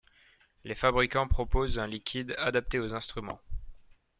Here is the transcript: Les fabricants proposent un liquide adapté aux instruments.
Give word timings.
Les 0.63 0.73
fabricants 0.73 1.27
proposent 1.27 1.77
un 1.77 1.85
liquide 1.85 2.33
adapté 2.39 2.79
aux 2.79 2.95
instruments. 2.95 3.39